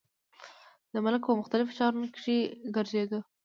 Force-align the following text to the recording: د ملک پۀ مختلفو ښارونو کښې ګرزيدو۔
د 0.93 0.95
ملک 1.05 1.21
پۀ 1.27 1.31
مختلفو 1.41 1.75
ښارونو 1.77 2.07
کښې 2.13 2.37
ګرزيدو۔ 2.75 3.19